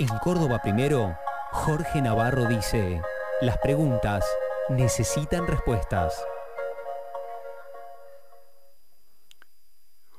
En 0.00 0.06
Córdoba 0.18 0.62
Primero, 0.62 1.18
Jorge 1.50 2.00
Navarro 2.00 2.46
dice, 2.46 3.02
las 3.40 3.58
preguntas 3.58 4.24
necesitan 4.68 5.48
respuestas. 5.48 6.24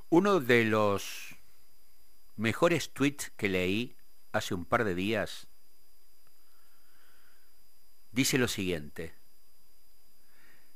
Uno 0.10 0.42
de 0.42 0.65
los 0.65 1.38
mejores 2.36 2.92
tweets 2.92 3.31
que 3.37 3.47
leí 3.47 3.96
hace 4.33 4.54
un 4.54 4.65
par 4.65 4.83
de 4.83 4.96
días 4.96 5.47
dice 8.12 8.37
lo 8.37 8.50
siguiente. 8.50 9.15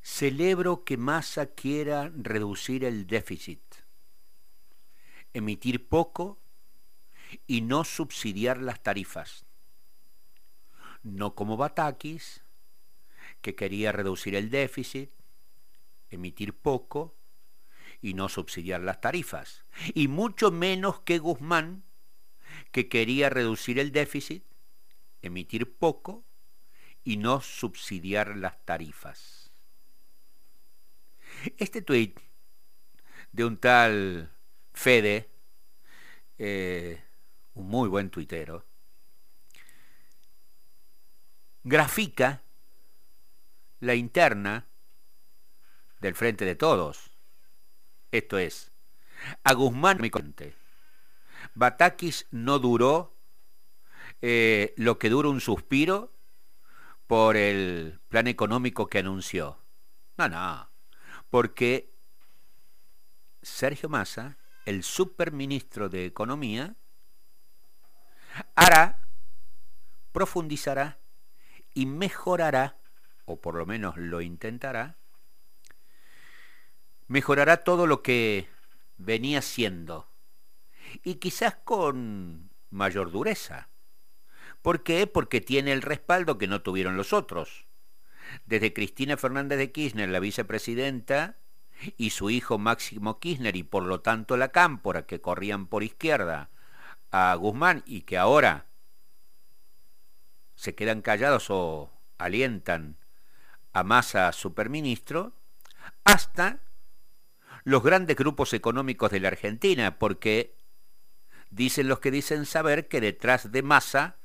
Celebro 0.01 0.85
que 0.85 0.95
Massa 0.95 1.47
quiera 1.47 2.09
reducir 2.15 2.85
el 2.85 3.05
déficit, 3.05 3.61
emitir 5.33 5.89
poco 5.89 6.39
y 7.47 7.61
no 7.61 7.83
subsidiar 7.83 8.61
las 8.61 8.81
tarifas. 8.81 9.45
No 11.03 11.35
como 11.35 11.57
Batakis, 11.57 12.43
que 13.41 13.55
quería 13.55 13.91
reducir 13.91 14.35
el 14.35 14.49
déficit, 14.49 15.11
emitir 16.09 16.53
poco 16.53 17.15
y 18.01 18.13
no 18.13 18.29
subsidiar 18.29 18.81
las 18.81 19.01
tarifas. 19.01 19.65
Y 19.93 20.07
mucho 20.07 20.51
menos 20.51 21.01
que 21.01 21.19
Guzmán, 21.19 21.83
que 22.71 22.87
quería 22.87 23.29
reducir 23.29 23.79
el 23.79 23.91
déficit, 23.91 24.43
emitir 25.21 25.75
poco 25.77 26.23
y 27.03 27.17
no 27.17 27.41
subsidiar 27.41 28.37
las 28.37 28.63
tarifas. 28.65 29.51
Este 31.57 31.81
tuit 31.81 32.19
de 33.31 33.45
un 33.45 33.57
tal 33.57 34.31
Fede, 34.73 35.29
eh, 36.37 37.03
un 37.53 37.67
muy 37.67 37.89
buen 37.89 38.09
tuitero, 38.09 38.65
grafica 41.63 42.41
la 43.79 43.95
interna 43.95 44.67
del 45.99 46.15
frente 46.15 46.45
de 46.45 46.55
todos. 46.55 47.11
Esto 48.11 48.37
es, 48.37 48.71
a 49.43 49.53
Guzmán 49.53 49.99
me 49.99 50.11
conté. 50.11 50.55
Batakis 51.55 52.27
no 52.31 52.59
duró 52.59 53.15
eh, 54.21 54.73
lo 54.77 54.97
que 54.99 55.09
dura 55.09 55.29
un 55.29 55.41
suspiro 55.41 56.13
por 57.07 57.35
el 57.35 57.99
plan 58.09 58.27
económico 58.27 58.87
que 58.87 58.99
anunció. 58.99 59.57
No, 60.17 60.29
no, 60.29 60.69
porque 61.29 61.93
Sergio 63.41 63.89
Massa, 63.89 64.37
el 64.65 64.83
superministro 64.83 65.89
de 65.89 66.05
Economía, 66.05 66.75
hará, 68.55 68.99
profundizará 70.11 70.99
y 71.73 71.85
mejorará, 71.85 72.77
o 73.25 73.39
por 73.39 73.55
lo 73.55 73.65
menos 73.65 73.97
lo 73.97 74.21
intentará, 74.21 74.97
mejorará 77.07 77.57
todo 77.57 77.87
lo 77.87 78.01
que 78.01 78.47
venía 78.97 79.41
siendo 79.41 80.07
y 81.03 81.15
quizás 81.15 81.55
con 81.63 82.49
mayor 82.69 83.11
dureza. 83.11 83.69
¿Por 84.61 84.83
qué? 84.83 85.07
Porque 85.07 85.41
tiene 85.41 85.73
el 85.73 85.81
respaldo 85.81 86.37
que 86.37 86.47
no 86.47 86.61
tuvieron 86.61 86.95
los 86.95 87.13
otros. 87.13 87.65
Desde 88.45 88.73
Cristina 88.73 89.17
Fernández 89.17 89.57
de 89.57 89.71
Kirchner, 89.71 90.09
la 90.09 90.19
vicepresidenta, 90.19 91.37
y 91.97 92.11
su 92.11 92.29
hijo 92.29 92.57
Máximo 92.57 93.19
Kirchner, 93.19 93.55
y 93.55 93.63
por 93.63 93.83
lo 93.83 93.99
tanto 94.01 94.37
la 94.37 94.49
cámpora, 94.49 95.05
que 95.05 95.19
corrían 95.19 95.67
por 95.67 95.83
izquierda, 95.83 96.49
a 97.13 97.35
Guzmán 97.35 97.83
y 97.85 98.01
que 98.01 98.17
ahora 98.17 98.65
se 100.55 100.73
quedan 100.73 101.03
callados 101.03 101.51
o 101.51 101.91
alientan 102.17 102.97
a 103.71 103.83
Massa 103.83 104.31
superministro, 104.31 105.33
hasta 106.03 106.59
los 107.63 107.83
grandes 107.83 108.17
grupos 108.17 108.53
económicos 108.53 109.11
de 109.11 109.19
la 109.19 109.27
Argentina, 109.27 109.99
porque 109.99 110.57
dicen 111.51 111.87
los 111.87 111.99
que 111.99 112.09
dicen 112.09 112.47
saber 112.47 112.87
que 112.87 112.99
detrás 112.99 113.51
de 113.51 113.61
Massa, 113.61 114.17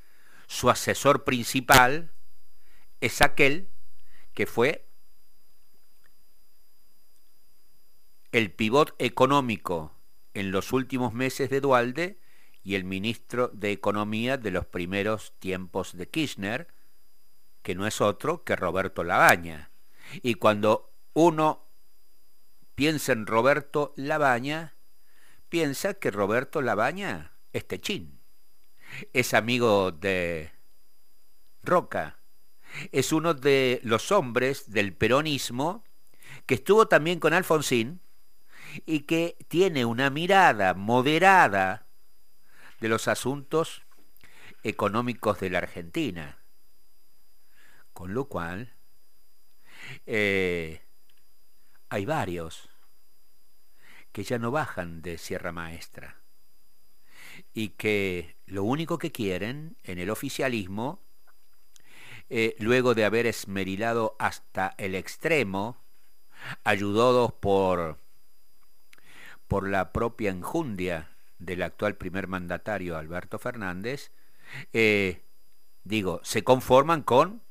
su 0.47 0.71
asesor 0.71 1.25
principal 1.25 2.11
es 3.03 3.21
aquel 3.21 3.69
que 4.33 4.47
fue 4.47 4.89
el 8.33 8.51
pivot 8.51 8.95
económico 8.99 9.95
en 10.33 10.53
los 10.53 10.73
últimos 10.73 11.13
meses 11.13 11.51
de 11.51 11.61
Dualde 11.61 12.19
y 12.69 12.75
el 12.75 12.85
ministro 12.85 13.49
de 13.49 13.73
Economía 13.73 14.37
de 14.37 14.51
los 14.51 14.67
primeros 14.67 15.33
tiempos 15.39 15.97
de 15.97 16.07
Kirchner, 16.07 16.69
que 17.63 17.75
no 17.75 17.87
es 17.87 18.03
otro 18.03 18.45
que 18.45 18.57
Roberto 18.57 19.05
Labaña. 19.05 19.71
Y 20.21 20.35
cuando 20.35 20.93
uno 21.15 21.65
piensa 22.75 23.13
en 23.13 23.27
Roberto 23.27 23.95
Labaña, 23.97 24.77
piensa 25.49 25.95
que 25.95 26.11
Roberto 26.11 26.61
Labaña 26.61 27.33
es 27.55 27.67
techín, 27.67 28.21
es 29.15 29.33
amigo 29.33 29.91
de 29.91 30.53
Roca, 31.63 32.19
es 32.93 33.15
uno 33.15 33.33
de 33.33 33.81
los 33.83 34.13
hombres 34.13 34.71
del 34.71 34.93
peronismo 34.93 35.85
que 36.45 36.57
estuvo 36.57 36.87
también 36.87 37.19
con 37.19 37.33
Alfonsín 37.33 38.03
y 38.85 39.01
que 39.05 39.39
tiene 39.49 39.87
una 39.87 40.11
mirada 40.11 40.75
moderada 40.75 41.88
de 42.81 42.89
los 42.89 43.09
asuntos 43.09 43.83
económicos 44.63 45.41
de 45.41 45.51
la 45.51 45.59
Argentina. 45.59 46.39
Con 47.93 48.15
lo 48.15 48.27
cual, 48.27 48.75
eh, 50.07 50.83
hay 51.89 52.05
varios 52.05 52.69
que 54.13 54.23
ya 54.25 54.39
no 54.39 54.51
bajan 54.51 55.03
de 55.03 55.19
Sierra 55.19 55.53
Maestra 55.53 56.17
y 57.53 57.71
que 57.71 58.37
lo 58.47 58.65
único 58.65 58.99
que 58.99 59.13
quieren 59.13 59.77
en 59.85 59.99
el 59.99 60.11
oficialismo, 60.11 61.01
eh, 62.31 62.57
luego 62.59 62.95
de 62.95 63.05
haber 63.05 63.27
esmerilado 63.27 64.17
hasta 64.19 64.75
el 64.79 64.95
extremo, 64.95 65.83
ayudados 66.65 67.33
por, 67.33 67.99
por 69.47 69.69
la 69.69 69.93
propia 69.93 70.31
enjundia 70.31 71.18
del 71.39 71.63
actual 71.63 71.97
primer 71.97 72.29
mandatario 72.29 72.97
Alberto 72.97 73.39
Fernández, 73.39 74.11
eh, 74.73 75.23
digo, 75.85 76.21
se 76.23 76.45
conforman 76.45 77.03
con 77.03 77.43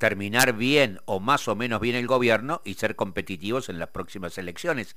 terminar 0.00 0.54
bien 0.54 0.98
o 1.04 1.20
más 1.20 1.46
o 1.46 1.54
menos 1.54 1.78
bien 1.78 1.94
el 1.94 2.06
gobierno 2.06 2.62
y 2.64 2.74
ser 2.74 2.96
competitivos 2.96 3.68
en 3.68 3.78
las 3.78 3.90
próximas 3.90 4.38
elecciones. 4.38 4.96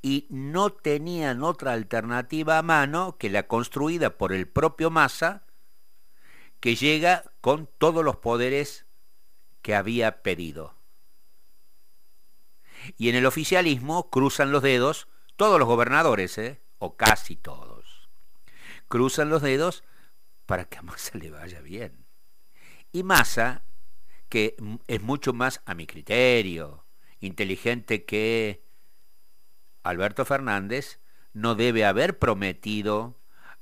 Y 0.00 0.28
no 0.30 0.70
tenían 0.70 1.42
otra 1.42 1.72
alternativa 1.72 2.56
a 2.56 2.62
mano 2.62 3.16
que 3.18 3.30
la 3.30 3.48
construida 3.48 4.16
por 4.16 4.32
el 4.32 4.46
propio 4.46 4.90
Massa, 4.90 5.42
que 6.60 6.76
llega 6.76 7.24
con 7.40 7.68
todos 7.78 8.04
los 8.04 8.18
poderes 8.18 8.86
que 9.60 9.74
había 9.74 10.22
pedido. 10.22 10.76
Y 12.96 13.08
en 13.08 13.16
el 13.16 13.26
oficialismo 13.26 14.08
cruzan 14.08 14.52
los 14.52 14.62
dedos 14.62 15.08
todos 15.34 15.58
los 15.58 15.66
gobernadores, 15.66 16.38
¿eh? 16.38 16.60
O 16.78 16.96
casi 16.96 17.36
todos. 17.36 18.08
Cruzan 18.88 19.30
los 19.30 19.42
dedos 19.42 19.84
para 20.46 20.64
que 20.64 20.78
a 20.78 20.82
Massa 20.82 21.18
le 21.18 21.30
vaya 21.30 21.60
bien. 21.60 22.06
Y 22.92 23.02
Massa 23.02 23.64
que 24.28 24.56
es 24.86 25.02
mucho 25.02 25.32
más, 25.32 25.62
a 25.64 25.74
mi 25.74 25.86
criterio, 25.86 26.84
inteligente 27.20 28.04
que 28.04 28.62
Alberto 29.82 30.24
Fernández, 30.24 31.00
no 31.32 31.54
debe 31.54 31.84
haber 31.84 32.18
prometido 32.18 33.18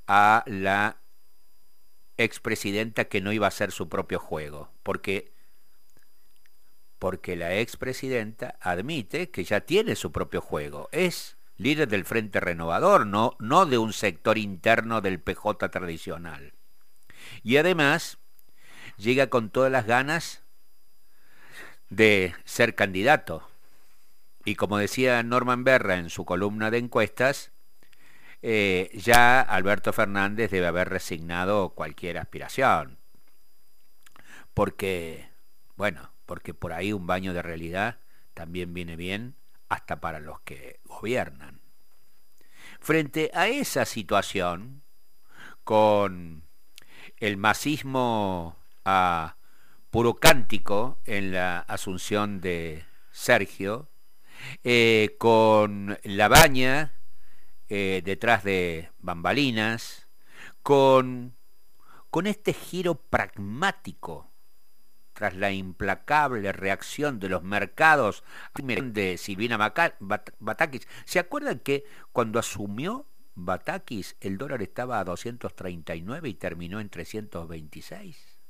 a 0.07 0.45
la 0.47 1.03
expresidenta 2.17 3.07
que 3.07 3.21
no 3.21 3.33
iba 3.33 3.47
a 3.47 3.49
hacer 3.49 3.71
su 3.71 3.89
propio 3.89 4.19
juego, 4.19 4.73
porque 4.83 5.35
porque 6.99 7.37
la 7.37 7.55
expresidenta 7.57 8.57
admite 8.59 9.31
que 9.31 9.45
ya 9.45 9.61
tiene 9.61 9.97
su 9.97 10.13
propio 10.13 10.41
juego, 10.41 10.89
es 10.93 11.36
líder 11.59 11.89
del 11.89 12.05
Frente 12.05 12.41
Renovador, 12.41 13.07
no, 13.07 13.37
no 13.39 13.67
de 13.67 13.79
un 13.79 13.93
sector 13.93 14.39
interno 14.39 15.01
del 15.01 15.21
PJ 15.21 15.69
tradicional. 15.71 16.53
Y 17.43 17.57
además 17.57 18.19
llega 18.97 19.29
con 19.29 19.51
todas 19.51 19.73
las 19.73 19.87
ganas 19.87 20.43
de 21.89 22.35
ser 22.45 22.75
candidato. 22.75 23.49
Y 24.45 24.55
como 24.55 24.79
decía 24.79 25.23
Norman 25.23 25.65
Berra 25.65 25.97
en 25.97 26.11
su 26.11 26.25
columna 26.25 26.71
de 26.71 26.79
encuestas, 26.79 27.53
eh, 28.43 28.91
ya 28.95 29.41
Alberto 29.41 29.93
Fernández 29.93 30.51
debe 30.51 30.67
haber 30.67 30.89
resignado 30.89 31.71
cualquier 31.71 32.19
aspiración. 32.19 32.99
Porque, 34.55 35.29
bueno, 35.77 36.13
porque 36.27 36.55
por 36.55 36.73
ahí 36.73 36.93
un 36.93 37.07
baño 37.07 37.33
de 37.33 37.43
realidad 37.43 37.99
también 38.35 38.75
viene 38.75 38.97
bien 38.97 39.35
hasta 39.69 40.01
para 40.01 40.21
los 40.21 40.41
que 40.41 40.81
gobiernan. 40.85 41.61
Frente 42.81 43.31
a 43.35 43.49
esa 43.49 43.85
situación, 43.85 44.83
con 45.65 46.45
el 47.19 47.37
masismo 47.37 48.57
a 48.85 49.37
puro 49.91 50.15
cántico 50.15 51.01
en 51.05 51.33
la 51.33 51.61
asunción 51.61 52.41
de 52.41 52.85
Sergio, 53.11 53.89
eh, 54.63 55.17
con 55.19 55.99
la 56.05 56.29
baña 56.29 56.95
eh, 57.69 58.03
detrás 58.05 58.45
de 58.45 58.91
bambalinas, 58.99 60.09
con, 60.63 61.35
con 62.11 62.27
este 62.27 62.53
giro 62.53 62.95
pragmático 62.95 64.31
tras 65.17 65.35
la 65.35 65.51
implacable 65.51 66.53
reacción 66.53 67.19
de 67.19 67.31
los 67.31 67.43
mercados 67.43 68.23
de 68.55 69.17
Silvina 69.17 69.57
Batakis. 69.57 70.87
¿Se 71.07 71.19
acuerdan 71.19 71.61
que 71.61 71.85
cuando 72.13 72.39
asumió 72.39 73.07
Batakis 73.35 74.17
el 74.21 74.37
dólar 74.37 74.61
estaba 74.61 75.01
a 75.01 75.05
239 75.05 76.29
y 76.29 76.35
terminó 76.35 76.81
en 76.81 76.91
326? 76.91 78.43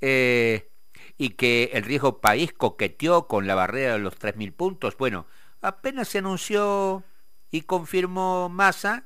Eh, 0.00 0.68
y 1.16 1.30
que 1.30 1.70
el 1.74 1.84
riesgo 1.84 2.20
país 2.20 2.52
coqueteó 2.52 3.28
con 3.28 3.46
la 3.46 3.54
barrera 3.54 3.92
de 3.92 3.98
los 4.00 4.18
3.000 4.18 4.52
puntos. 4.52 4.96
Bueno, 4.96 5.26
apenas 5.60 6.08
se 6.08 6.18
anunció 6.18 7.04
y 7.52 7.62
confirmó 7.62 8.48
Massa, 8.48 9.04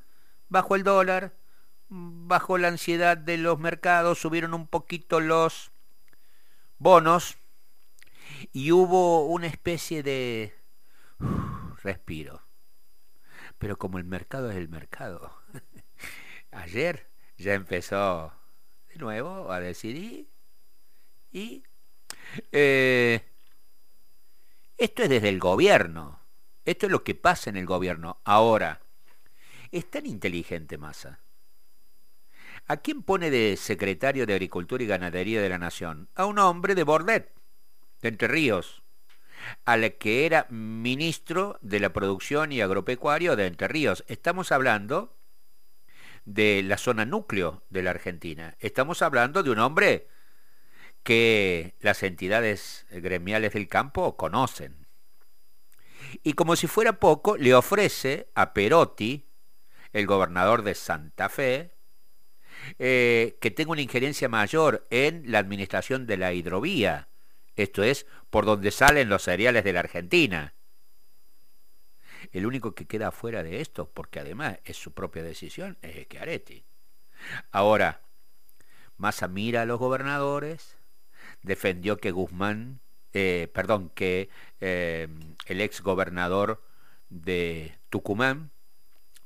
bajo 0.49 0.75
el 0.75 0.83
dólar, 0.83 1.35
bajo 1.87 2.57
la 2.57 2.69
ansiedad 2.69 3.15
de 3.15 3.37
los 3.37 3.59
mercados, 3.59 4.19
subieron 4.19 4.55
un 4.55 4.65
poquito 4.65 5.19
los 5.19 5.71
bonos 6.77 7.37
y 8.51 8.71
hubo 8.71 9.25
una 9.25 9.47
especie 9.47 10.03
de 10.03 10.55
respiro. 11.83 12.41
Pero 13.57 13.77
como 13.77 13.97
el 13.97 14.03
mercado 14.03 14.51
es 14.51 14.57
el 14.57 14.69
mercado, 14.69 15.33
ayer 16.51 17.09
ya 17.37 17.53
empezó 17.53 18.33
de 18.89 18.95
nuevo 18.97 19.51
a 19.51 19.59
decidir 19.59 20.27
y 21.31 21.63
eh, 22.51 23.21
esto 24.77 25.03
es 25.03 25.09
desde 25.09 25.29
el 25.29 25.39
gobierno. 25.39 26.19
Esto 26.65 26.87
es 26.87 26.91
lo 26.91 27.03
que 27.03 27.15
pasa 27.15 27.49
en 27.49 27.57
el 27.57 27.65
gobierno. 27.65 28.19
Ahora, 28.23 28.81
¿es 29.71 29.89
tan 29.89 30.05
inteligente 30.05 30.77
Massa? 30.77 31.19
¿A 32.67 32.77
quién 32.77 33.03
pone 33.03 33.29
de 33.29 33.57
secretario 33.57 34.25
de 34.25 34.33
Agricultura 34.33 34.83
y 34.83 34.87
Ganadería 34.87 35.39
de 35.39 35.49
la 35.49 35.59
Nación? 35.59 36.09
A 36.15 36.25
un 36.25 36.39
hombre 36.39 36.73
de 36.73 36.83
Bordet, 36.83 37.31
de 38.01 38.09
Entre 38.09 38.27
Ríos, 38.27 38.81
al 39.65 39.93
que 39.97 40.25
era 40.25 40.47
ministro 40.49 41.59
de 41.61 41.79
la 41.79 41.93
Producción 41.93 42.51
y 42.51 42.61
Agropecuario 42.61 43.35
de 43.35 43.45
Entre 43.45 43.67
Ríos. 43.67 44.03
Estamos 44.07 44.51
hablando 44.51 45.15
de 46.25 46.63
la 46.63 46.79
zona 46.79 47.05
núcleo 47.05 47.63
de 47.69 47.83
la 47.83 47.91
Argentina. 47.91 48.55
Estamos 48.59 49.03
hablando 49.03 49.43
de 49.43 49.51
un 49.51 49.59
hombre 49.59 50.07
que 51.03 51.75
las 51.81 52.01
entidades 52.01 52.87
gremiales 52.89 53.53
del 53.53 53.67
campo 53.67 54.17
conocen. 54.17 54.87
Y 56.23 56.33
como 56.33 56.55
si 56.55 56.65
fuera 56.65 56.99
poco, 56.99 57.37
le 57.37 57.53
ofrece 57.53 58.31
a 58.33 58.53
Perotti, 58.53 59.29
el 59.93 60.07
gobernador 60.07 60.63
de 60.63 60.73
Santa 60.73 61.29
Fe, 61.29 61.74
eh, 62.79 63.37
que 63.41 63.51
tenga 63.51 63.71
una 63.71 63.81
injerencia 63.81 64.29
mayor 64.29 64.87
en 64.89 65.23
la 65.31 65.39
administración 65.39 66.05
de 66.05 66.17
la 66.17 66.33
hidrovía, 66.33 67.09
esto 67.55 67.83
es, 67.83 68.05
por 68.29 68.45
donde 68.45 68.71
salen 68.71 69.09
los 69.09 69.23
cereales 69.23 69.63
de 69.63 69.73
la 69.73 69.79
Argentina. 69.79 70.53
El 72.31 72.45
único 72.45 72.75
que 72.75 72.85
queda 72.85 73.11
fuera 73.11 73.43
de 73.43 73.61
esto, 73.61 73.89
porque 73.89 74.19
además 74.19 74.59
es 74.65 74.77
su 74.77 74.93
propia 74.93 75.23
decisión, 75.23 75.77
es 75.81 76.07
Chiaretti. 76.07 76.65
Ahora, 77.51 78.01
Massa 78.97 79.27
mira 79.27 79.61
a 79.61 79.65
los 79.65 79.79
gobernadores, 79.79 80.77
defendió 81.43 81.97
que 81.97 82.11
Guzmán, 82.11 82.79
eh, 83.13 83.49
perdón, 83.53 83.89
que 83.89 84.29
eh, 84.59 85.07
el 85.45 85.61
ex 85.61 85.81
gobernador 85.81 86.63
de 87.09 87.77
Tucumán 87.89 88.51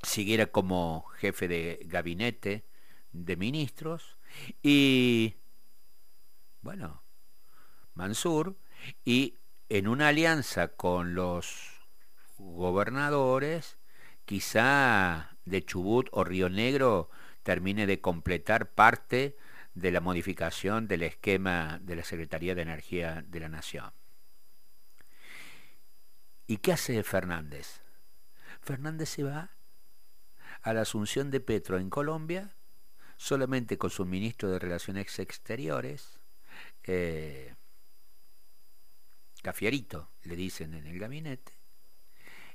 siguiera 0.04 0.48
como 0.48 1.06
jefe 1.18 1.48
de 1.48 1.80
gabinete 1.86 2.64
de 3.12 3.38
ministros 3.38 4.18
y, 4.62 5.36
bueno, 6.62 7.04
Mansur, 7.94 8.58
y 9.04 9.38
en 9.70 9.88
una 9.88 10.10
alianza 10.10 10.70
con 10.70 11.16
los 11.16 11.80
gobernadores, 12.38 13.78
quizá 14.26 15.38
de 15.46 15.66
Chubut 15.66 16.08
o 16.12 16.24
Río 16.24 16.50
Negro 16.50 17.10
termine 17.44 17.88
de 17.88 18.00
completar 18.02 18.72
parte 18.72 19.38
de 19.74 19.92
la 19.92 20.02
modificación 20.02 20.88
del 20.88 21.04
esquema 21.04 21.80
de 21.82 21.96
la 21.96 22.04
Secretaría 22.04 22.56
de 22.56 22.62
Energía 22.62 23.24
de 23.28 23.40
la 23.40 23.50
Nación. 23.50 23.92
¿Y 26.48 26.58
qué 26.58 26.74
hace 26.74 27.04
Fernández? 27.04 27.82
Fernández 28.62 29.10
se 29.10 29.24
va 29.24 29.52
a 30.62 30.74
la 30.74 30.82
asunción 30.82 31.32
de 31.32 31.40
Petro 31.40 31.78
en 31.78 31.90
Colombia 31.90 32.56
solamente 33.20 33.78
con 33.78 33.90
su 33.90 34.06
ministro 34.06 34.50
de 34.50 34.60
Relaciones 34.60 35.20
Exteriores, 35.20 36.20
eh, 36.84 37.54
Cafierito, 39.44 40.10
le 40.24 40.38
dicen 40.38 40.74
en 40.74 40.88
el 40.88 40.98
gabinete, 40.98 41.52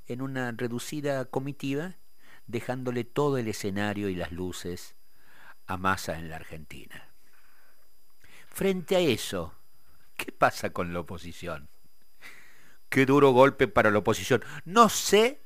en 0.07 0.23
una 0.23 0.51
reducida 0.51 1.25
comitiva, 1.25 1.97
dejándole 2.47 3.03
todo 3.03 3.37
el 3.37 3.47
escenario 3.47 4.09
y 4.09 4.15
las 4.15 4.31
luces 4.31 4.95
a 5.67 5.77
Massa 5.77 6.17
en 6.17 6.29
la 6.29 6.37
Argentina. 6.37 7.09
Frente 8.47 8.95
a 8.95 8.99
eso, 8.99 9.53
¿qué 10.17 10.31
pasa 10.31 10.71
con 10.71 10.93
la 10.93 11.01
oposición? 11.01 11.69
Qué 12.89 13.05
duro 13.05 13.31
golpe 13.31 13.67
para 13.67 13.91
la 13.91 13.99
oposición. 13.99 14.43
No 14.63 14.89
sé 14.89 15.43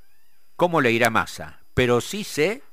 cómo 0.56 0.80
le 0.80 0.94
irá 0.94 1.10
Massa, 1.10 1.62
pero 1.74 2.00
sí 2.00 2.24
sé 2.24 2.63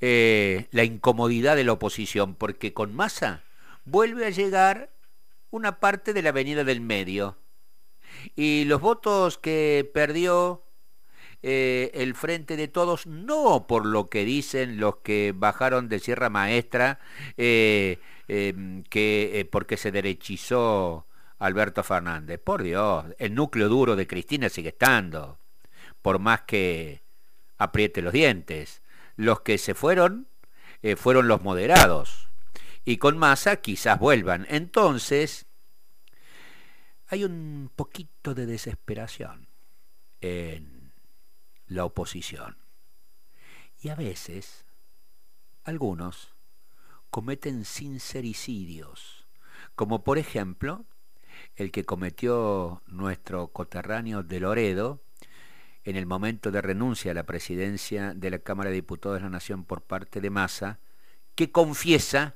eh, 0.00 0.66
la 0.70 0.84
incomodidad 0.84 1.56
de 1.56 1.64
la 1.64 1.72
oposición, 1.72 2.34
porque 2.34 2.72
con 2.72 2.94
Massa 2.94 3.42
vuelve 3.84 4.26
a 4.26 4.30
llegar 4.30 4.90
una 5.50 5.80
parte 5.80 6.12
de 6.12 6.22
la 6.22 6.30
avenida 6.30 6.64
del 6.64 6.80
medio. 6.80 7.36
Y 8.36 8.64
los 8.64 8.80
votos 8.80 9.38
que 9.38 9.90
perdió 9.92 10.62
eh, 11.42 11.90
el 11.94 12.14
frente 12.14 12.56
de 12.56 12.68
todos, 12.68 13.06
no 13.06 13.66
por 13.66 13.86
lo 13.86 14.08
que 14.08 14.24
dicen 14.24 14.78
los 14.78 14.96
que 14.96 15.32
bajaron 15.34 15.88
de 15.88 15.98
Sierra 15.98 16.30
Maestra, 16.30 17.00
eh, 17.36 17.98
em, 18.28 18.82
que 18.84 19.48
porque 19.50 19.76
se 19.76 19.90
derechizó 19.90 21.06
Alberto 21.38 21.82
Fernández. 21.82 22.40
Por 22.42 22.62
Dios, 22.62 23.06
el 23.18 23.34
núcleo 23.34 23.68
duro 23.68 23.96
de 23.96 24.06
Cristina 24.06 24.48
sigue 24.48 24.68
estando, 24.68 25.38
por 26.02 26.18
más 26.18 26.42
que 26.42 27.02
apriete 27.58 28.02
los 28.02 28.12
dientes. 28.12 28.79
Los 29.20 29.42
que 29.42 29.58
se 29.58 29.74
fueron 29.74 30.28
eh, 30.80 30.96
fueron 30.96 31.28
los 31.28 31.42
moderados. 31.42 32.30
Y 32.86 32.96
con 32.96 33.18
masa 33.18 33.56
quizás 33.56 33.98
vuelvan. 33.98 34.46
Entonces, 34.48 35.44
hay 37.06 37.24
un 37.24 37.70
poquito 37.76 38.34
de 38.34 38.46
desesperación 38.46 39.46
en 40.22 40.92
la 41.66 41.84
oposición. 41.84 42.56
Y 43.82 43.90
a 43.90 43.94
veces, 43.94 44.64
algunos 45.64 46.34
cometen 47.10 47.66
sincericidios, 47.66 49.26
como 49.74 50.02
por 50.02 50.16
ejemplo 50.16 50.86
el 51.56 51.72
que 51.72 51.84
cometió 51.84 52.82
nuestro 52.86 53.48
coterráneo 53.48 54.22
de 54.22 54.40
Loredo, 54.40 55.02
en 55.84 55.96
el 55.96 56.06
momento 56.06 56.50
de 56.50 56.60
renuncia 56.60 57.12
a 57.12 57.14
la 57.14 57.24
presidencia 57.24 58.12
de 58.14 58.30
la 58.30 58.38
Cámara 58.38 58.70
de 58.70 58.76
Diputados 58.76 59.18
de 59.18 59.24
la 59.24 59.30
Nación 59.30 59.64
por 59.64 59.82
parte 59.82 60.20
de 60.20 60.30
Massa, 60.30 60.78
que 61.34 61.50
confiesa 61.50 62.34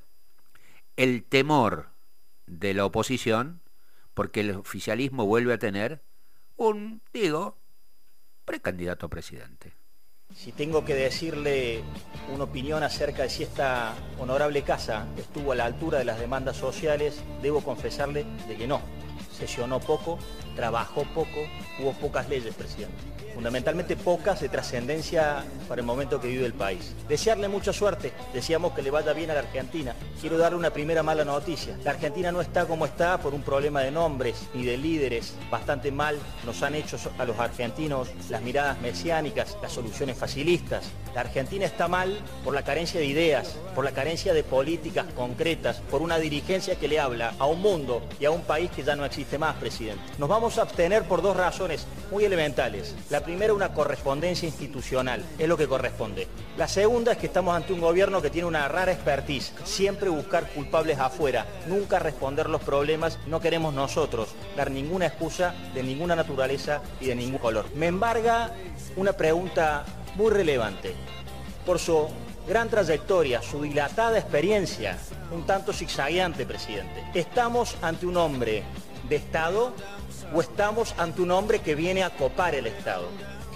el 0.95 1.23
temor 1.23 1.89
de 2.47 2.73
la 2.73 2.85
oposición 2.85 3.61
porque 4.13 4.41
el 4.41 4.51
oficialismo 4.51 5.25
vuelve 5.25 5.53
a 5.53 5.59
tener 5.59 6.01
un, 6.55 7.01
digo, 7.13 7.57
precandidato 8.45 9.05
a 9.05 9.09
presidente. 9.09 9.73
Si 10.33 10.51
tengo 10.51 10.83
que 10.83 10.95
decirle 10.95 11.83
una 12.33 12.45
opinión 12.45 12.81
acerca 12.81 13.23
de 13.23 13.29
si 13.29 13.43
esta 13.43 13.93
honorable 14.17 14.63
casa 14.63 15.05
estuvo 15.17 15.51
a 15.51 15.55
la 15.55 15.65
altura 15.65 15.99
de 15.99 16.05
las 16.05 16.19
demandas 16.19 16.57
sociales, 16.57 17.21
debo 17.41 17.61
confesarle 17.61 18.25
de 18.47 18.55
que 18.55 18.67
no 18.67 18.81
sesionó 19.35 19.79
poco, 19.79 20.17
trabajó 20.55 21.03
poco, 21.13 21.41
hubo 21.79 21.93
pocas 21.93 22.27
leyes, 22.29 22.55
presidente. 22.55 23.15
Fundamentalmente 23.35 23.97
pocas 23.97 24.39
de 24.39 24.47
trascendencia 24.47 25.43
para 25.67 25.81
el 25.81 25.85
momento 25.85 26.21
que 26.21 26.29
vive 26.29 26.45
el 26.45 26.53
país. 26.53 26.93
Desearle 27.09 27.49
mucha 27.49 27.73
suerte, 27.73 28.13
decíamos 28.33 28.71
que 28.71 28.81
le 28.81 28.91
vaya 28.91 29.11
bien 29.11 29.29
a 29.29 29.33
la 29.33 29.41
Argentina. 29.41 29.93
Quiero 30.21 30.37
darle 30.37 30.57
una 30.57 30.69
primera 30.69 31.03
mala 31.03 31.25
noticia. 31.25 31.77
La 31.83 31.91
Argentina 31.91 32.31
no 32.31 32.39
está 32.39 32.65
como 32.65 32.85
está 32.85 33.17
por 33.17 33.33
un 33.33 33.41
problema 33.41 33.81
de 33.81 33.91
nombres 33.91 34.47
ni 34.53 34.63
de 34.63 34.77
líderes. 34.77 35.33
Bastante 35.51 35.91
mal 35.91 36.17
nos 36.45 36.63
han 36.63 36.75
hecho 36.75 36.97
a 37.17 37.25
los 37.25 37.37
argentinos 37.37 38.07
las 38.29 38.41
miradas 38.41 38.79
mesiánicas, 38.79 39.57
las 39.61 39.73
soluciones 39.73 40.17
facilistas. 40.17 40.85
La 41.13 41.19
Argentina 41.21 41.65
está 41.65 41.89
mal 41.89 42.17
por 42.45 42.53
la 42.53 42.63
carencia 42.63 43.01
de 43.01 43.05
ideas, 43.05 43.57
por 43.73 43.83
la 43.83 43.91
carencia 43.91 44.33
de 44.33 44.45
políticas 44.45 45.07
concretas, 45.13 45.81
por 45.91 46.01
una 46.01 46.19
dirigencia 46.19 46.75
que 46.75 46.87
le 46.87 47.01
habla 47.01 47.33
a 47.37 47.47
un 47.47 47.61
mundo 47.61 48.01
y 48.17 48.23
a 48.23 48.31
un 48.31 48.43
país 48.43 48.71
que 48.71 48.83
ya 48.83 48.95
no 48.95 49.03
existe 49.03 49.24
más, 49.37 49.55
presidente. 49.55 50.01
Nos 50.17 50.29
vamos 50.29 50.57
a 50.57 50.61
abstener 50.61 51.03
por 51.03 51.21
dos 51.21 51.35
razones 51.35 51.85
muy 52.11 52.23
elementales. 52.23 52.95
La 53.09 53.21
primera, 53.21 53.53
una 53.53 53.73
correspondencia 53.73 54.47
institucional, 54.47 55.23
es 55.37 55.47
lo 55.47 55.57
que 55.57 55.67
corresponde. 55.67 56.27
La 56.57 56.67
segunda 56.67 57.11
es 57.11 57.17
que 57.17 57.25
estamos 57.27 57.55
ante 57.55 57.73
un 57.73 57.81
gobierno 57.81 58.21
que 58.21 58.29
tiene 58.29 58.47
una 58.47 58.67
rara 58.67 58.91
expertise, 58.91 59.53
siempre 59.63 60.09
buscar 60.09 60.47
culpables 60.51 60.99
afuera, 60.99 61.45
nunca 61.67 61.99
responder 61.99 62.49
los 62.49 62.61
problemas, 62.61 63.19
no 63.27 63.41
queremos 63.41 63.73
nosotros 63.73 64.29
dar 64.55 64.71
ninguna 64.71 65.07
excusa 65.07 65.53
de 65.73 65.83
ninguna 65.83 66.15
naturaleza 66.15 66.81
y 67.01 67.07
de 67.07 67.15
ningún 67.15 67.39
color. 67.39 67.65
Me 67.75 67.87
embarga 67.87 68.51
una 68.95 69.13
pregunta 69.13 69.85
muy 70.15 70.31
relevante. 70.31 70.93
Por 71.65 71.79
su 71.79 72.07
gran 72.47 72.69
trayectoria, 72.69 73.41
su 73.41 73.61
dilatada 73.61 74.19
experiencia, 74.19 74.97
un 75.31 75.45
tanto 75.45 75.73
zigzagueante, 75.73 76.45
presidente. 76.45 77.03
¿Estamos 77.13 77.75
ante 77.81 78.05
un 78.05 78.17
hombre 78.17 78.63
de 79.09 79.15
Estado 79.15 79.73
o 80.33 80.41
estamos 80.41 80.95
ante 80.97 81.21
un 81.21 81.31
hombre 81.31 81.59
que 81.59 81.75
viene 81.75 82.03
a 82.03 82.09
copar 82.09 82.55
el 82.55 82.67
Estado? 82.67 83.07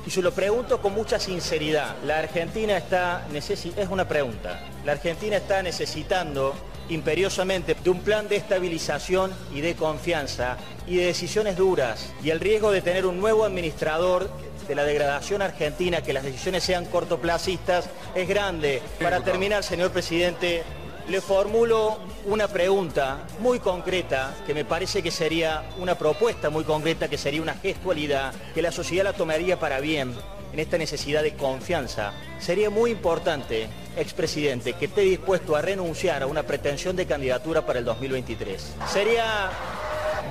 Y 0.05 0.11
se 0.11 0.21
lo 0.21 0.31
pregunto 0.31 0.81
con 0.81 0.93
mucha 0.93 1.19
sinceridad. 1.19 1.95
La 2.05 2.19
Argentina 2.19 2.77
está, 2.77 3.27
es 3.33 3.89
una 3.89 4.07
pregunta, 4.07 4.59
la 4.85 4.93
Argentina 4.93 5.37
está 5.37 5.61
necesitando 5.61 6.53
imperiosamente 6.89 7.75
de 7.75 7.89
un 7.89 8.01
plan 8.01 8.27
de 8.27 8.35
estabilización 8.35 9.31
y 9.53 9.61
de 9.61 9.75
confianza 9.75 10.57
y 10.87 10.97
de 10.97 11.05
decisiones 11.05 11.55
duras 11.55 12.11
y 12.23 12.31
el 12.31 12.39
riesgo 12.39 12.71
de 12.71 12.81
tener 12.81 13.05
un 13.05 13.19
nuevo 13.19 13.45
administrador 13.45 14.29
de 14.67 14.75
la 14.75 14.83
degradación 14.83 15.41
argentina, 15.41 16.03
que 16.03 16.13
las 16.13 16.23
decisiones 16.23 16.63
sean 16.63 16.85
cortoplacistas, 16.85 17.89
es 18.13 18.27
grande. 18.27 18.83
Para 19.01 19.21
terminar, 19.21 19.63
señor 19.63 19.89
presidente, 19.89 20.63
le 21.09 21.21
formulo 21.21 21.97
una 22.25 22.47
pregunta 22.47 23.25
muy 23.39 23.59
concreta, 23.59 24.35
que 24.45 24.53
me 24.53 24.63
parece 24.63 25.01
que 25.01 25.09
sería 25.09 25.63
una 25.79 25.95
propuesta 25.95 26.51
muy 26.51 26.63
concreta, 26.63 27.07
que 27.07 27.17
sería 27.17 27.41
una 27.41 27.55
gestualidad, 27.55 28.33
que 28.53 28.61
la 28.61 28.71
sociedad 28.71 29.03
la 29.03 29.13
tomaría 29.13 29.59
para 29.59 29.79
bien 29.79 30.13
en 30.53 30.59
esta 30.59 30.77
necesidad 30.77 31.23
de 31.23 31.33
confianza. 31.33 32.13
Sería 32.39 32.69
muy 32.69 32.91
importante, 32.91 33.67
expresidente, 33.97 34.73
que 34.73 34.85
esté 34.85 35.01
dispuesto 35.01 35.55
a 35.55 35.61
renunciar 35.61 36.21
a 36.21 36.27
una 36.27 36.43
pretensión 36.43 36.95
de 36.95 37.07
candidatura 37.07 37.65
para 37.65 37.79
el 37.79 37.85
2023. 37.85 38.75
Sería 38.87 39.49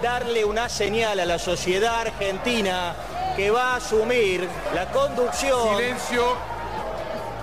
darle 0.00 0.44
una 0.44 0.68
señal 0.68 1.18
a 1.18 1.26
la 1.26 1.40
sociedad 1.40 2.02
argentina 2.02 2.94
que 3.36 3.50
va 3.50 3.74
a 3.74 3.76
asumir 3.76 4.48
la 4.74 4.90
conducción. 4.92 5.76
Silencio. 5.76 6.57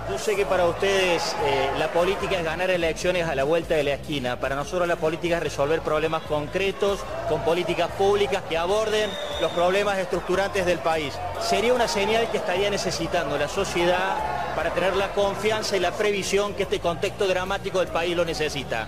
Yo 0.07 0.19
sé 0.19 0.35
que 0.35 0.45
para 0.45 0.67
ustedes 0.67 1.35
eh, 1.43 1.71
la 1.79 1.91
política 1.91 2.37
es 2.37 2.43
ganar 2.43 2.69
elecciones 2.69 3.27
a 3.27 3.33
la 3.33 3.43
vuelta 3.43 3.73
de 3.73 3.83
la 3.83 3.93
esquina. 3.95 4.39
Para 4.39 4.55
nosotros 4.55 4.87
la 4.87 4.97
política 4.97 5.37
es 5.37 5.43
resolver 5.43 5.81
problemas 5.81 6.21
concretos 6.23 7.03
con 7.27 7.43
políticas 7.43 7.89
públicas 7.91 8.43
que 8.47 8.55
aborden 8.55 9.09
los 9.41 9.51
problemas 9.53 9.97
estructurantes 9.97 10.63
del 10.67 10.77
país. 10.77 11.17
Sería 11.41 11.73
una 11.73 11.87
señal 11.87 12.29
que 12.29 12.37
estaría 12.37 12.69
necesitando 12.69 13.35
la 13.35 13.47
sociedad 13.47 14.53
para 14.55 14.71
tener 14.75 14.95
la 14.95 15.11
confianza 15.11 15.75
y 15.75 15.79
la 15.79 15.91
previsión 15.91 16.53
que 16.53 16.63
este 16.63 16.79
contexto 16.79 17.27
dramático 17.27 17.79
del 17.79 17.89
país 17.89 18.15
lo 18.15 18.25
necesita. 18.25 18.87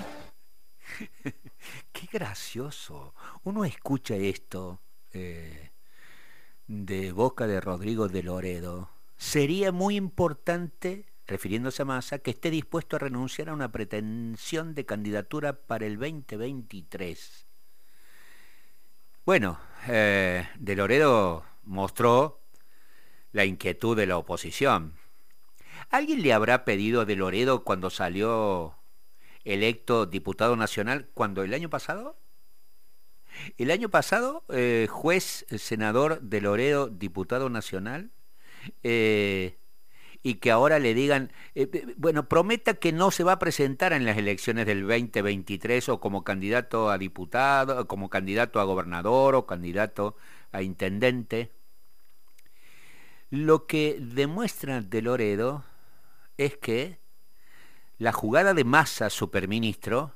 Qué 1.92 2.08
gracioso. 2.12 3.16
Uno 3.44 3.66
escucha 3.66 4.16
esto 4.16 4.82
eh, 5.14 5.72
de 6.68 7.12
boca 7.12 7.48
de 7.48 7.60
Rodrigo 7.60 8.08
de 8.08 8.22
Loredo 8.22 8.97
sería 9.18 9.72
muy 9.72 9.96
importante, 9.96 11.06
refiriéndose 11.26 11.82
a 11.82 11.86
Massa, 11.86 12.20
que 12.20 12.32
esté 12.32 12.50
dispuesto 12.50 12.96
a 12.96 13.00
renunciar 13.00 13.50
a 13.50 13.54
una 13.54 13.72
pretensión 13.72 14.74
de 14.74 14.86
candidatura 14.86 15.54
para 15.54 15.86
el 15.86 15.98
2023. 15.98 17.48
Bueno, 19.26 19.60
eh, 19.88 20.48
De 20.58 20.76
Loredo 20.76 21.44
mostró 21.64 22.42
la 23.34 23.46
inquietud 23.46 23.98
de 23.98 24.08
la 24.08 24.18
oposición. 24.18 24.94
¿Alguien 25.90 26.22
le 26.22 26.34
habrá 26.34 26.66
pedido 26.66 27.02
a 27.02 27.06
De 27.06 27.16
Loredo 27.16 27.64
cuando 27.64 27.90
salió 27.90 28.76
electo 29.44 30.06
diputado 30.06 30.56
nacional 30.56 31.10
cuando 31.14 31.44
el 31.44 31.54
año 31.54 31.70
pasado? 31.70 32.18
El 33.58 33.72
año 33.72 33.90
pasado, 33.90 34.44
eh, 34.50 34.88
juez, 34.90 35.46
senador 35.58 36.22
de 36.22 36.42
Loredo, 36.42 36.88
diputado 36.88 37.50
nacional, 37.50 38.12
eh, 38.84 39.58
y 40.24 40.36
que 40.36 40.52
ahora 40.52 40.80
le 40.80 40.94
digan, 40.94 41.32
eh, 41.56 41.70
eh, 41.72 41.94
bueno, 41.98 42.28
prometa 42.28 42.74
que 42.74 42.92
no 42.92 43.12
se 43.12 43.24
va 43.24 43.34
a 43.34 43.40
presentar 43.40 43.94
en 43.94 44.06
las 44.06 44.18
elecciones 44.18 44.66
del 44.66 44.82
2023 44.82 45.90
o 45.90 46.00
como 46.00 46.24
candidato 46.24 46.90
a 46.90 46.98
diputado, 46.98 47.88
como 47.88 48.10
candidato 48.10 48.60
a 48.60 48.66
gobernador 48.66 49.36
o 49.36 49.46
candidato 49.46 50.16
a 50.52 50.62
intendente. 50.62 51.52
Lo 53.30 53.68
que 53.68 53.98
demuestra 54.00 54.82
de 54.82 55.02
Loredo 55.02 55.64
es 56.38 56.58
que 56.58 57.00
la 57.98 58.12
jugada 58.12 58.54
de 58.54 58.64
masa 58.64 59.10
superministro 59.10 60.16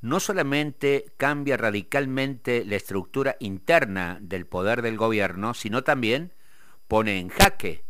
no 0.00 0.20
solamente 0.20 1.12
cambia 1.16 1.56
radicalmente 1.56 2.64
la 2.64 2.76
estructura 2.76 3.36
interna 3.40 4.18
del 4.20 4.46
poder 4.46 4.82
del 4.82 4.96
gobierno, 4.96 5.54
sino 5.54 5.82
también 5.82 6.32
pone 6.88 7.18
en 7.18 7.28
jaque 7.28 7.84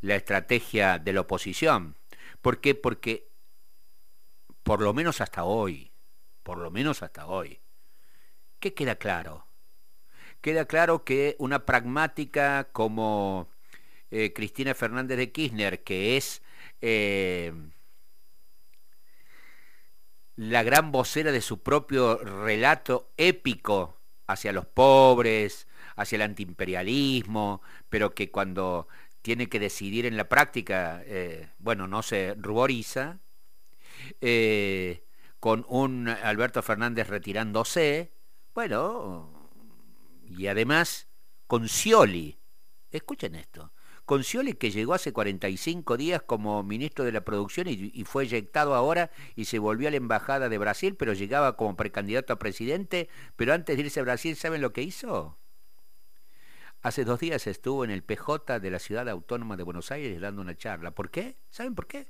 la 0.00 0.16
estrategia 0.16 0.98
de 0.98 1.12
la 1.12 1.20
oposición. 1.22 1.96
¿Por 2.40 2.60
qué? 2.60 2.74
Porque 2.74 3.28
por 4.62 4.80
lo 4.80 4.92
menos 4.92 5.20
hasta 5.20 5.44
hoy, 5.44 5.92
por 6.42 6.58
lo 6.58 6.70
menos 6.70 7.02
hasta 7.02 7.26
hoy, 7.26 7.60
¿qué 8.60 8.74
queda 8.74 8.96
claro? 8.96 9.46
Queda 10.40 10.66
claro 10.66 11.04
que 11.04 11.36
una 11.38 11.64
pragmática 11.64 12.68
como 12.72 13.48
eh, 14.10 14.32
Cristina 14.32 14.74
Fernández 14.74 15.18
de 15.18 15.32
Kirchner, 15.32 15.82
que 15.82 16.16
es 16.16 16.42
eh, 16.80 17.52
la 20.36 20.62
gran 20.62 20.92
vocera 20.92 21.32
de 21.32 21.40
su 21.40 21.62
propio 21.62 22.18
relato 22.18 23.10
épico 23.16 23.98
hacia 24.26 24.52
los 24.52 24.66
pobres, 24.66 25.67
hacia 25.98 26.16
el 26.16 26.22
antiimperialismo, 26.22 27.60
pero 27.90 28.14
que 28.14 28.30
cuando 28.30 28.88
tiene 29.20 29.48
que 29.48 29.60
decidir 29.60 30.06
en 30.06 30.16
la 30.16 30.28
práctica, 30.28 31.02
eh, 31.04 31.50
bueno, 31.58 31.86
no 31.88 32.02
se 32.02 32.34
ruboriza, 32.38 33.18
eh, 34.20 35.04
con 35.40 35.66
un 35.68 36.08
Alberto 36.08 36.62
Fernández 36.62 37.08
retirándose, 37.08 38.12
bueno, 38.54 39.50
y 40.24 40.46
además 40.46 41.08
con 41.46 41.68
Scioli, 41.68 42.38
escuchen 42.90 43.34
esto, 43.34 43.72
con 44.04 44.22
Scioli 44.22 44.54
que 44.54 44.70
llegó 44.70 44.94
hace 44.94 45.12
45 45.12 45.96
días 45.96 46.22
como 46.22 46.62
ministro 46.62 47.04
de 47.04 47.12
la 47.12 47.22
producción 47.22 47.68
y, 47.68 47.90
y, 47.92 48.04
fue 48.04 48.24
eyectado 48.24 48.74
ahora 48.74 49.10
y 49.36 49.44
se 49.46 49.58
volvió 49.58 49.88
a 49.88 49.90
la 49.90 49.96
embajada 49.96 50.48
de 50.48 50.58
Brasil, 50.58 50.94
pero 50.96 51.12
llegaba 51.12 51.56
como 51.56 51.76
precandidato 51.76 52.32
a 52.32 52.38
presidente, 52.38 53.08
pero 53.36 53.52
antes 53.52 53.76
de 53.76 53.82
irse 53.82 54.00
a 54.00 54.04
Brasil, 54.04 54.36
¿saben 54.36 54.62
lo 54.62 54.72
que 54.72 54.82
hizo? 54.82 55.36
Hace 56.80 57.04
dos 57.04 57.18
días 57.18 57.46
estuvo 57.48 57.84
en 57.84 57.90
el 57.90 58.04
PJ 58.04 58.60
de 58.60 58.70
la 58.70 58.78
Ciudad 58.78 59.08
Autónoma 59.08 59.56
de 59.56 59.64
Buenos 59.64 59.90
Aires 59.90 60.20
dando 60.20 60.42
una 60.42 60.56
charla. 60.56 60.92
¿Por 60.92 61.10
qué? 61.10 61.36
¿Saben 61.50 61.74
por 61.74 61.88
qué? 61.88 62.06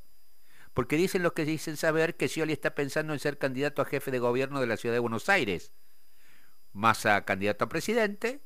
Porque 0.74 0.96
dicen 0.96 1.22
los 1.22 1.32
que 1.32 1.46
dicen 1.46 1.78
saber 1.78 2.16
que 2.16 2.28
Scioli 2.28 2.52
está 2.52 2.74
pensando 2.74 3.14
en 3.14 3.18
ser 3.18 3.38
candidato 3.38 3.80
a 3.80 3.86
jefe 3.86 4.10
de 4.10 4.18
gobierno 4.18 4.60
de 4.60 4.66
la 4.66 4.76
Ciudad 4.76 4.94
de 4.94 4.98
Buenos 5.00 5.30
Aires. 5.30 5.72
Massa 6.72 7.24
candidato 7.24 7.64
a 7.64 7.68
presidente, 7.70 8.42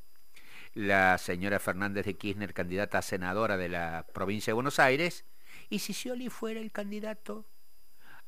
la 0.75 1.19
señora 1.19 1.59
Fernández 1.59 2.07
de 2.07 2.17
Kirchner 2.17 2.55
candidata 2.55 2.99
a 2.99 3.03
senadora 3.03 3.57
de 3.57 3.69
la 3.69 4.07
provincia 4.15 4.53
de 4.53 4.55
Buenos 4.55 4.79
Aires, 4.79 5.25
y 5.69 5.81
si 5.81 5.93
Scioli 5.93 6.31
fuera 6.31 6.61
el 6.61 6.71
candidato 6.71 7.47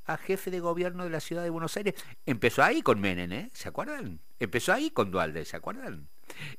a 0.05 0.17
jefe 0.17 0.51
de 0.51 0.61
gobierno 0.61 1.05
de 1.05 1.11
la 1.11 1.21
ciudad 1.21 1.45
de 1.45 1.51
Buenos 1.51 1.77
Aires, 1.77 1.95
empezó 2.27 2.65
ahí 2.65 2.83
con 2.83 3.01
Menem, 3.01 3.33
¿eh? 3.33 3.51
¿Se 3.55 3.69
acuerdan? 3.69 4.21
Empezó 4.41 4.73
ahí 4.73 4.91
con 4.91 5.13
Dualde, 5.13 5.45
¿se 5.45 5.57
acuerdan? 5.57 6.09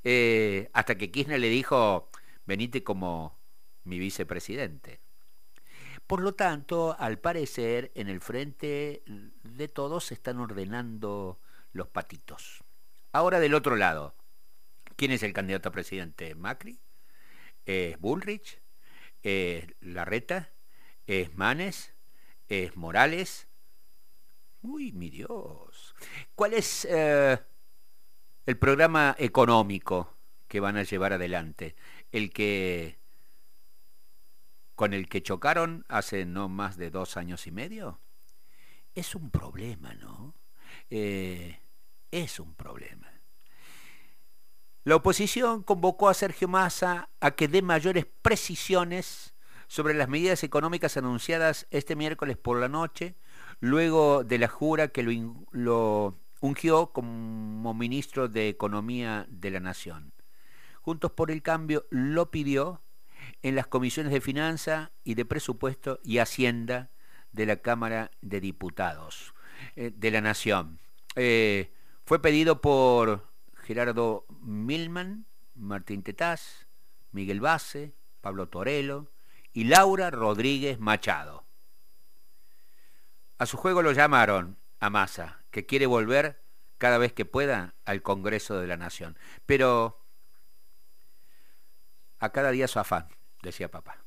Eh, 0.04 0.70
hasta 0.74 0.98
que 0.98 1.12
Kirchner 1.12 1.40
le 1.40 1.50
dijo, 1.50 2.10
venite 2.46 2.84
como 2.84 3.38
mi 3.84 4.00
vicepresidente. 4.00 5.00
Por 6.08 6.22
lo 6.22 6.36
tanto, 6.36 6.96
al 7.00 7.20
parecer, 7.20 7.92
en 7.96 8.10
el 8.10 8.22
frente 8.22 9.04
de 9.44 9.68
todos 9.68 10.06
se 10.06 10.14
están 10.14 10.40
ordenando 10.40 11.40
los 11.72 11.88
patitos. 11.88 12.64
Ahora 13.12 13.40
del 13.40 13.54
otro 13.56 13.76
lado, 13.76 14.16
¿Quién 14.96 15.12
es 15.12 15.24
el 15.24 15.34
candidato 15.34 15.70
a 15.70 15.72
presidente? 15.74 16.36
¿Macri? 16.36 16.80
¿Es 17.66 18.00
Bullrich? 18.00 18.62
¿Es 19.24 19.66
Larreta? 19.82 20.54
¿Es 21.06 21.36
Manes? 21.36 21.94
¿Es 22.48 22.78
Morales? 22.78 23.48
Uy, 24.62 24.94
mi 24.94 25.10
Dios. 25.10 25.94
¿Cuál 26.34 26.54
es 26.54 26.88
eh, 26.90 27.38
el 28.46 28.58
programa 28.58 29.16
económico 29.18 30.16
que 30.48 30.60
van 30.60 30.78
a 30.78 30.84
llevar 30.84 31.14
adelante? 31.14 31.75
El 32.12 32.32
que 32.32 32.98
con 34.75 34.94
el 34.94 35.08
que 35.08 35.24
chocaron 35.24 35.86
hace 35.88 36.25
no 36.25 36.50
más 36.50 36.78
de 36.78 36.92
dos 36.92 37.18
años 37.18 37.48
y 37.48 37.52
medio. 37.52 38.00
Es 38.94 39.16
un 39.16 39.32
problema, 39.32 39.94
¿no? 39.96 40.36
Eh, 40.90 41.60
es 42.12 42.40
un 42.40 42.54
problema. 42.54 43.12
La 44.84 44.98
oposición 44.98 45.64
convocó 45.64 46.10
a 46.10 46.14
Sergio 46.14 46.48
Massa 46.48 47.10
a 47.20 47.32
que 47.32 47.48
dé 47.48 47.62
mayores 47.62 48.06
precisiones 48.22 49.34
sobre 49.68 49.96
las 49.96 50.08
medidas 50.08 50.44
económicas 50.44 50.96
anunciadas 50.96 51.66
este 51.72 51.96
miércoles 51.96 52.38
por 52.38 52.60
la 52.60 52.70
noche, 52.70 53.16
luego 53.60 54.24
de 54.24 54.38
la 54.38 54.48
jura 54.48 54.90
que 54.90 55.02
lo, 55.02 55.48
lo 55.52 56.14
ungió 56.46 56.88
como 56.88 57.74
ministro 57.74 58.28
de 58.28 58.50
Economía 58.50 59.25
de 59.30 59.52
la 59.52 59.60
Nación. 59.60 60.14
Juntos 60.82 61.12
por 61.12 61.32
el 61.32 61.42
Cambio 61.42 61.88
lo 61.90 62.30
pidió 62.30 62.82
en 63.42 63.56
las 63.56 63.68
comisiones 63.68 64.14
de 64.14 64.22
Finanza 64.22 64.92
y 65.04 65.16
de 65.16 65.25
Presupuesto 65.25 66.00
y 66.04 66.20
Hacienda 66.20 66.92
de 67.32 67.48
la 67.48 67.58
Cámara 67.58 68.12
de 68.22 68.40
Diputados 68.40 69.34
eh, 69.75 69.92
de 69.96 70.12
la 70.12 70.22
Nación. 70.22 70.80
Eh, 71.16 71.74
fue 72.06 72.22
pedido 72.22 72.62
por 72.62 73.32
Gerardo 73.56 74.28
Milman, 74.42 75.25
Martín 75.56 76.04
Tetaz, 76.04 76.68
Miguel 77.12 77.40
Base, 77.40 77.96
Pablo 78.22 78.50
Torello 78.50 79.12
y 79.54 79.64
Laura 79.64 80.12
Rodríguez 80.12 80.80
Machado. 80.80 81.46
A 83.40 83.48
su 83.48 83.58
juego 83.58 83.82
lo 83.82 83.92
llamaron 83.92 84.60
a 84.86 85.44
que 85.51 85.65
quiere 85.65 85.86
volver 85.86 86.44
cada 86.77 86.98
vez 86.98 87.13
que 87.13 87.25
pueda 87.25 87.75
al 87.86 88.01
Congreso 88.01 88.60
de 88.60 88.68
la 88.68 88.77
Nación. 88.77 89.18
Pero 89.46 90.06
a 92.20 92.32
cada 92.32 92.51
día 92.51 92.68
su 92.68 92.80
afán, 92.80 93.08
decía 93.42 93.70
papá. 93.70 93.98